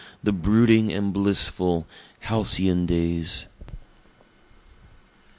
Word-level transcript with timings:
The 0.23 0.31
brooding 0.31 0.91
and 0.91 1.13
blissful 1.13 1.85
halcyon 2.21 2.87
days! 2.87 3.45